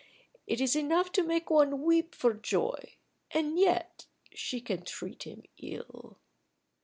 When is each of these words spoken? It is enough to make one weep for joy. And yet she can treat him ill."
It 0.47 0.59
is 0.59 0.75
enough 0.75 1.11
to 1.11 1.21
make 1.23 1.51
one 1.51 1.83
weep 1.83 2.15
for 2.15 2.33
joy. 2.33 2.95
And 3.29 3.59
yet 3.59 4.07
she 4.33 4.59
can 4.59 4.83
treat 4.83 5.27
him 5.27 5.43
ill." 5.59 6.17